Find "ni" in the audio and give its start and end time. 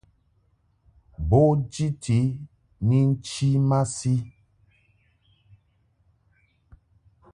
2.87-2.97